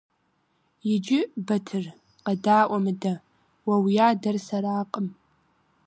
Иджы, 0.93 1.19
Батыр, 1.45 1.85
къэдаӀуэ 2.25 2.77
мыдэ: 2.83 3.13
уэ 3.67 3.75
уи 3.83 3.95
адэр 4.09 4.37
сэракъым. 4.45 5.07